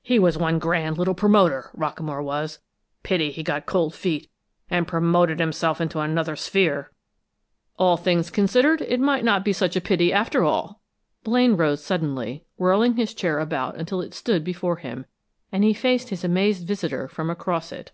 He 0.00 0.18
was 0.18 0.38
one 0.38 0.58
grand 0.58 0.96
little 0.96 1.12
promoter, 1.12 1.68
Rockamore 1.76 2.24
was; 2.24 2.58
pity 3.02 3.30
he 3.30 3.42
got 3.42 3.66
cold 3.66 3.94
feet, 3.94 4.30
and 4.70 4.88
promoted 4.88 5.38
himself 5.38 5.78
into 5.78 6.00
another 6.00 6.36
sphere!" 6.36 6.90
"All 7.78 7.98
things 7.98 8.30
considered, 8.30 8.80
it 8.80 8.98
may 8.98 9.20
not 9.20 9.44
be 9.44 9.52
such 9.52 9.76
a 9.76 9.82
pity, 9.82 10.10
after 10.10 10.42
all!" 10.42 10.80
Blaine 11.22 11.54
rose 11.58 11.84
suddenly, 11.84 12.46
whirling 12.56 12.96
his 12.96 13.12
chair 13.12 13.38
about 13.38 13.76
until 13.76 14.00
it 14.00 14.14
stood 14.14 14.42
before 14.42 14.76
him, 14.76 15.04
and 15.52 15.64
he 15.64 15.74
faced 15.74 16.08
his 16.08 16.24
amazed 16.24 16.66
visitor 16.66 17.06
from 17.06 17.28
across 17.28 17.70
it. 17.70 17.92